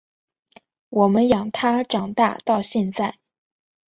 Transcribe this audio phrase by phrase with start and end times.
[0.89, 3.19] 我们养他长大到现在